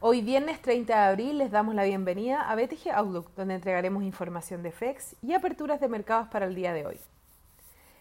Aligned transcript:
Hoy 0.00 0.22
viernes 0.22 0.62
30 0.62 0.90
de 0.90 1.06
abril 1.06 1.36
les 1.36 1.50
damos 1.50 1.74
la 1.74 1.84
bienvenida 1.84 2.48
a 2.48 2.54
BTG 2.54 2.92
Outlook, 2.94 3.30
donde 3.36 3.56
entregaremos 3.56 4.02
información 4.02 4.62
de 4.62 4.72
FEX 4.72 5.16
y 5.20 5.34
aperturas 5.34 5.82
de 5.82 5.88
mercados 5.88 6.28
para 6.28 6.46
el 6.46 6.54
día 6.54 6.72
de 6.72 6.86
hoy. 6.86 6.98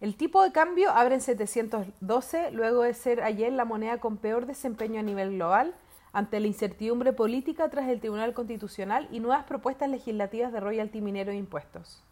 El 0.00 0.16
tipo 0.16 0.42
de 0.42 0.50
cambio 0.50 0.90
abre 0.90 1.16
en 1.16 1.20
712 1.20 2.52
luego 2.52 2.84
de 2.84 2.94
ser 2.94 3.22
ayer 3.22 3.52
la 3.52 3.66
moneda 3.66 3.98
con 3.98 4.16
peor 4.16 4.46
desempeño 4.46 5.00
a 5.00 5.02
nivel 5.02 5.34
global 5.34 5.74
ante 6.14 6.40
la 6.40 6.46
incertidumbre 6.46 7.12
política 7.12 7.68
tras 7.68 7.86
el 7.90 8.00
Tribunal 8.00 8.32
Constitucional 8.32 9.08
y 9.12 9.20
nuevas 9.20 9.44
propuestas 9.44 9.90
legislativas 9.90 10.54
de 10.54 10.60
royalty 10.60 11.02
minero 11.02 11.32
e 11.32 11.36
impuestos. 11.36 12.02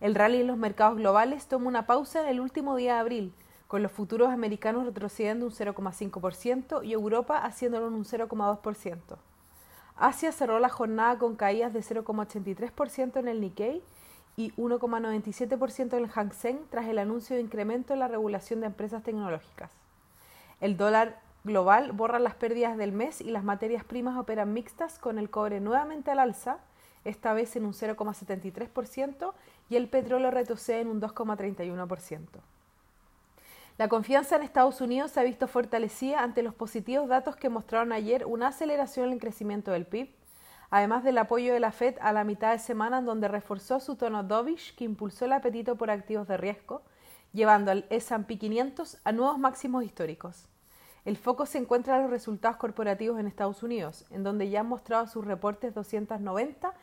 El 0.00 0.16
rally 0.16 0.40
en 0.40 0.48
los 0.48 0.56
mercados 0.56 0.96
globales 0.96 1.46
toma 1.46 1.68
una 1.68 1.86
pausa 1.86 2.22
en 2.22 2.30
el 2.30 2.40
último 2.40 2.74
día 2.74 2.94
de 2.94 3.00
abril, 3.00 3.34
con 3.72 3.82
los 3.82 3.90
futuros 3.90 4.28
americanos 4.28 4.84
retrocediendo 4.84 5.46
un 5.46 5.50
0,5% 5.50 6.84
y 6.84 6.92
Europa 6.92 7.38
haciéndolo 7.38 7.86
un 7.86 8.04
0,2%. 8.04 9.16
Asia 9.96 10.30
cerró 10.30 10.58
la 10.58 10.68
jornada 10.68 11.16
con 11.16 11.36
caídas 11.36 11.72
de 11.72 11.80
0,83% 11.80 13.16
en 13.18 13.28
el 13.28 13.40
Nikkei 13.40 13.82
y 14.36 14.52
1,97% 14.56 15.94
en 15.94 16.04
el 16.04 16.10
Hang 16.10 16.34
Seng 16.34 16.58
tras 16.68 16.86
el 16.86 16.98
anuncio 16.98 17.34
de 17.34 17.40
incremento 17.40 17.94
en 17.94 18.00
la 18.00 18.08
regulación 18.08 18.60
de 18.60 18.66
empresas 18.66 19.02
tecnológicas. 19.04 19.70
El 20.60 20.76
dólar 20.76 21.18
global 21.42 21.92
borra 21.92 22.18
las 22.18 22.34
pérdidas 22.34 22.76
del 22.76 22.92
mes 22.92 23.22
y 23.22 23.30
las 23.30 23.42
materias 23.42 23.84
primas 23.84 24.18
operan 24.18 24.52
mixtas 24.52 24.98
con 24.98 25.18
el 25.18 25.30
cobre 25.30 25.60
nuevamente 25.60 26.10
al 26.10 26.18
alza, 26.18 26.58
esta 27.06 27.32
vez 27.32 27.56
en 27.56 27.64
un 27.64 27.72
0,73% 27.72 29.32
y 29.70 29.76
el 29.76 29.88
petróleo 29.88 30.30
retrocede 30.30 30.80
en 30.80 30.88
un 30.88 31.00
2,31%. 31.00 32.42
La 33.78 33.88
confianza 33.88 34.36
en 34.36 34.42
Estados 34.42 34.82
Unidos 34.82 35.12
se 35.12 35.20
ha 35.20 35.24
visto 35.24 35.48
fortalecida 35.48 36.22
ante 36.22 36.42
los 36.42 36.54
positivos 36.54 37.08
datos 37.08 37.36
que 37.36 37.48
mostraron 37.48 37.92
ayer 37.92 38.26
una 38.26 38.48
aceleración 38.48 39.06
en 39.06 39.12
el 39.14 39.20
crecimiento 39.20 39.70
del 39.70 39.86
PIB, 39.86 40.10
además 40.70 41.04
del 41.04 41.16
apoyo 41.16 41.54
de 41.54 41.60
la 41.60 41.72
Fed 41.72 41.96
a 42.02 42.12
la 42.12 42.22
mitad 42.22 42.52
de 42.52 42.58
semana 42.58 42.98
en 42.98 43.06
donde 43.06 43.28
reforzó 43.28 43.80
su 43.80 43.96
tono 43.96 44.24
dovish 44.24 44.76
que 44.76 44.84
impulsó 44.84 45.24
el 45.24 45.32
apetito 45.32 45.76
por 45.76 45.90
activos 45.90 46.28
de 46.28 46.36
riesgo, 46.36 46.82
llevando 47.32 47.70
al 47.70 47.86
S&P 47.88 48.38
500 48.38 48.98
a 49.04 49.12
nuevos 49.12 49.38
máximos 49.38 49.84
históricos. 49.84 50.48
El 51.06 51.16
foco 51.16 51.46
se 51.46 51.58
encuentra 51.58 51.96
en 51.96 52.02
los 52.02 52.10
resultados 52.10 52.58
corporativos 52.58 53.18
en 53.18 53.26
Estados 53.26 53.62
Unidos, 53.62 54.04
en 54.10 54.22
donde 54.22 54.50
ya 54.50 54.60
han 54.60 54.68
mostrado 54.68 55.06
sus 55.06 55.24
reportes 55.24 55.74
290 55.74 56.74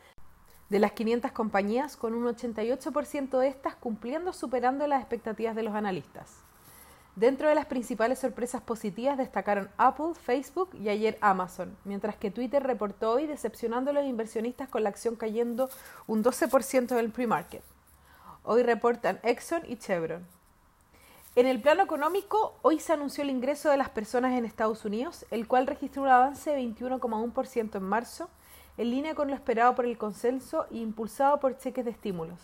de 0.68 0.78
las 0.78 0.92
500 0.92 1.30
compañías, 1.30 1.96
con 1.96 2.14
un 2.14 2.24
88% 2.24 3.38
de 3.38 3.48
estas 3.48 3.76
cumpliendo 3.76 4.32
superando 4.32 4.86
las 4.88 5.00
expectativas 5.00 5.54
de 5.54 5.62
los 5.62 5.74
analistas. 5.74 6.49
Dentro 7.16 7.48
de 7.48 7.56
las 7.56 7.66
principales 7.66 8.20
sorpresas 8.20 8.62
positivas 8.62 9.18
destacaron 9.18 9.68
Apple, 9.76 10.14
Facebook 10.14 10.70
y 10.74 10.88
ayer 10.88 11.18
Amazon, 11.20 11.76
mientras 11.84 12.16
que 12.16 12.30
Twitter 12.30 12.62
reportó 12.62 13.10
hoy 13.10 13.26
decepcionando 13.26 13.90
a 13.90 13.94
los 13.94 14.04
inversionistas 14.04 14.68
con 14.68 14.84
la 14.84 14.90
acción 14.90 15.16
cayendo 15.16 15.68
un 16.06 16.22
12% 16.22 16.92
en 16.92 16.98
el 16.98 17.10
pre-market. 17.10 17.64
Hoy 18.44 18.62
reportan 18.62 19.18
Exxon 19.22 19.62
y 19.66 19.76
Chevron. 19.76 20.24
En 21.34 21.46
el 21.46 21.60
plano 21.60 21.82
económico, 21.82 22.58
hoy 22.62 22.78
se 22.78 22.92
anunció 22.92 23.22
el 23.22 23.30
ingreso 23.30 23.70
de 23.70 23.76
las 23.76 23.90
personas 23.90 24.32
en 24.38 24.44
Estados 24.44 24.84
Unidos, 24.84 25.26
el 25.30 25.46
cual 25.48 25.66
registró 25.66 26.02
un 26.02 26.08
avance 26.08 26.50
de 26.50 26.62
21,1% 26.62 27.76
en 27.76 27.82
marzo, 27.82 28.30
en 28.78 28.90
línea 28.90 29.14
con 29.14 29.28
lo 29.28 29.34
esperado 29.34 29.74
por 29.74 29.84
el 29.84 29.98
consenso 29.98 30.66
e 30.70 30.78
impulsado 30.78 31.38
por 31.40 31.58
cheques 31.58 31.84
de 31.84 31.90
estímulos, 31.90 32.40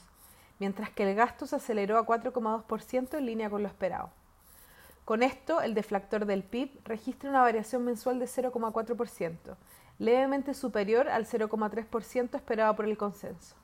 mientras 0.59 0.91
que 0.91 1.09
el 1.09 1.17
gasto 1.17 1.47
se 1.47 1.57
aceleró 1.57 1.99
a 1.99 2.07
4,2% 2.07 3.17
en 3.17 3.27
línea 3.27 3.49
con 3.49 3.63
lo 3.63 3.69
esperado. 3.69 4.11
Con 5.07 5.23
esto, 5.23 5.61
el 5.61 5.75
deflactor 5.75 6.27
del 6.27 6.43
PIB 6.43 6.81
registra 6.85 7.31
una 7.31 7.43
variación 7.43 7.85
mensual 7.85 8.19
de 8.19 8.27
0,4%, 8.27 9.57
levemente 10.01 10.53
superior 10.53 11.09
al 11.09 11.27
0,3% 11.27 12.35
esperado 12.35 12.75
por 12.75 12.87
el 12.87 12.99
consenso. 12.99 13.55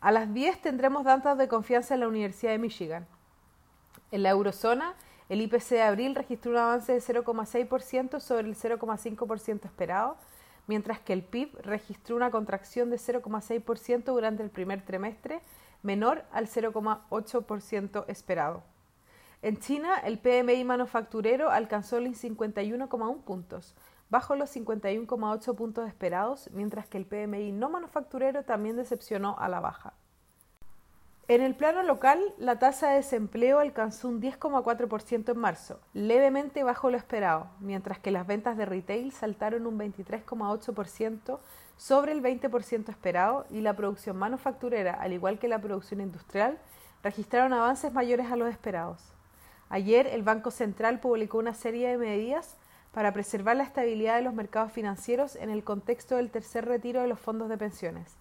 A 0.00 0.12
las 0.12 0.32
10 0.32 0.62
tendremos 0.62 1.02
datos 1.02 1.36
de 1.36 1.48
confianza 1.48 1.94
en 1.94 2.00
la 2.00 2.06
Universidad 2.06 2.52
de 2.52 2.58
Michigan. 2.58 3.08
En 4.12 4.22
la 4.22 4.30
eurozona, 4.30 4.94
el 5.28 5.40
IPC 5.40 5.70
de 5.70 5.82
abril 5.82 6.14
registró 6.14 6.52
un 6.52 6.58
avance 6.58 6.92
de 6.92 7.00
0,6% 7.00 8.20
sobre 8.20 8.46
el 8.46 8.54
0,5% 8.54 9.64
esperado, 9.64 10.16
mientras 10.68 11.00
que 11.00 11.12
el 11.12 11.24
PIB 11.24 11.58
registró 11.62 12.14
una 12.14 12.30
contracción 12.30 12.88
de 12.88 12.98
0,6% 12.98 14.04
durante 14.04 14.44
el 14.44 14.50
primer 14.50 14.84
trimestre, 14.84 15.40
menor 15.82 16.22
al 16.30 16.46
0,8% 16.46 18.04
esperado. 18.06 18.62
En 19.42 19.58
China, 19.58 19.98
el 20.04 20.20
PMI 20.20 20.62
manufacturero 20.62 21.50
alcanzó 21.50 21.98
los 21.98 22.22
51,1 22.22 23.24
puntos, 23.24 23.74
bajo 24.08 24.36
los 24.36 24.54
51,8 24.54 25.56
puntos 25.56 25.88
esperados, 25.88 26.48
mientras 26.52 26.86
que 26.86 26.96
el 26.96 27.06
PMI 27.06 27.50
no 27.50 27.68
manufacturero 27.68 28.44
también 28.44 28.76
decepcionó 28.76 29.36
a 29.40 29.48
la 29.48 29.58
baja. 29.58 29.94
En 31.26 31.40
el 31.40 31.56
plano 31.56 31.82
local, 31.82 32.20
la 32.38 32.60
tasa 32.60 32.90
de 32.90 32.96
desempleo 32.96 33.58
alcanzó 33.58 34.08
un 34.08 34.22
10,4% 34.22 35.32
en 35.32 35.38
marzo, 35.38 35.80
levemente 35.92 36.62
bajo 36.62 36.90
lo 36.90 36.96
esperado, 36.96 37.48
mientras 37.58 37.98
que 37.98 38.12
las 38.12 38.28
ventas 38.28 38.56
de 38.56 38.66
retail 38.66 39.10
saltaron 39.10 39.66
un 39.66 39.76
23,8% 39.76 41.40
sobre 41.76 42.12
el 42.12 42.22
20% 42.22 42.90
esperado 42.90 43.46
y 43.50 43.60
la 43.60 43.74
producción 43.74 44.16
manufacturera, 44.18 44.94
al 44.94 45.12
igual 45.12 45.40
que 45.40 45.48
la 45.48 45.60
producción 45.60 46.00
industrial, 46.00 46.58
registraron 47.02 47.52
avances 47.52 47.92
mayores 47.92 48.30
a 48.30 48.36
los 48.36 48.48
esperados. 48.48 49.12
Ayer 49.72 50.06
el 50.08 50.22
Banco 50.22 50.50
Central 50.50 51.00
publicó 51.00 51.38
una 51.38 51.54
serie 51.54 51.88
de 51.88 51.96
medidas 51.96 52.58
para 52.92 53.14
preservar 53.14 53.56
la 53.56 53.62
estabilidad 53.62 54.16
de 54.16 54.22
los 54.22 54.34
mercados 54.34 54.70
financieros 54.70 55.34
en 55.34 55.48
el 55.48 55.64
contexto 55.64 56.16
del 56.16 56.30
tercer 56.30 56.66
retiro 56.66 57.00
de 57.00 57.08
los 57.08 57.18
fondos 57.18 57.48
de 57.48 57.56
pensiones, 57.56 58.14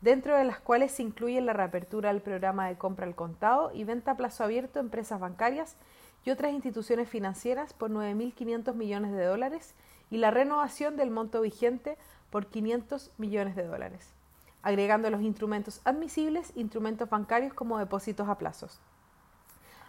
dentro 0.00 0.36
de 0.36 0.42
las 0.42 0.58
cuales 0.58 0.90
se 0.90 1.04
incluye 1.04 1.40
la 1.40 1.52
reapertura 1.52 2.12
del 2.12 2.22
programa 2.22 2.66
de 2.66 2.76
compra 2.76 3.06
al 3.06 3.14
contado 3.14 3.70
y 3.72 3.84
venta 3.84 4.10
a 4.10 4.16
plazo 4.16 4.42
abierto 4.42 4.80
a 4.80 4.82
empresas 4.82 5.20
bancarias 5.20 5.76
y 6.24 6.30
otras 6.30 6.52
instituciones 6.52 7.08
financieras 7.08 7.72
por 7.72 7.88
9.500 7.92 8.74
millones 8.74 9.12
de 9.12 9.26
dólares 9.26 9.76
y 10.10 10.16
la 10.16 10.32
renovación 10.32 10.96
del 10.96 11.12
monto 11.12 11.40
vigente 11.40 11.96
por 12.30 12.46
500 12.46 13.12
millones 13.16 13.54
de 13.54 13.64
dólares, 13.64 14.12
agregando 14.60 15.08
los 15.10 15.22
instrumentos 15.22 15.80
admisibles 15.84 16.50
instrumentos 16.56 17.08
bancarios 17.08 17.54
como 17.54 17.78
depósitos 17.78 18.28
a 18.28 18.38
plazos. 18.38 18.80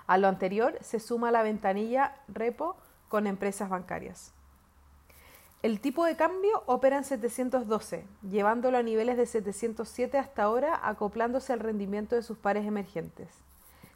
A 0.07 0.17
lo 0.17 0.27
anterior 0.27 0.77
se 0.81 0.99
suma 0.99 1.31
la 1.31 1.43
ventanilla 1.43 2.15
repo 2.27 2.75
con 3.09 3.27
empresas 3.27 3.69
bancarias. 3.69 4.31
El 5.63 5.81
tipo 5.81 6.05
de 6.05 6.15
cambio 6.15 6.63
opera 6.65 6.97
en 6.97 7.03
712, 7.03 8.05
llevándolo 8.29 8.77
a 8.77 8.83
niveles 8.83 9.17
de 9.17 9.25
707 9.25 10.17
hasta 10.17 10.43
ahora, 10.43 10.79
acoplándose 10.81 11.51
al 11.51 11.59
rendimiento 11.59 12.15
de 12.15 12.21
sus 12.21 12.37
pares 12.37 12.65
emergentes. 12.65 13.27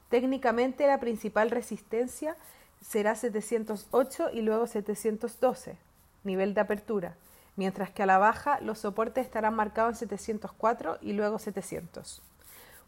Técnicamente 0.09 0.88
la 0.88 1.00
principal 1.00 1.51
resistencia 1.51 2.35
será 2.81 3.16
708 3.16 4.31
y 4.33 4.41
luego 4.41 4.67
712, 4.67 5.77
nivel 6.23 6.53
de 6.53 6.61
apertura, 6.61 7.16
mientras 7.55 7.91
que 7.91 8.03
a 8.03 8.07
la 8.07 8.17
baja 8.17 8.59
los 8.59 8.79
soportes 8.79 9.25
estarán 9.25 9.53
marcados 9.53 9.94
en 9.94 10.09
704 10.09 10.97
y 11.01 11.13
luego 11.13 11.39
700. 11.39 12.21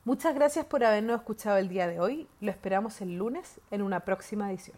Muchas 0.06 0.36
gracias 0.36 0.66
por 0.66 0.84
habernos 0.84 1.22
escuchado 1.22 1.58
el 1.58 1.70
día 1.70 1.88
de 1.88 2.02
hoy. 2.02 2.28
Lo 2.42 2.52
esperamos 2.52 3.00
el 3.00 3.16
lunes 3.16 3.62
en 3.72 3.82
una 3.82 4.02
próxima 4.02 4.52
edición. 4.52 4.78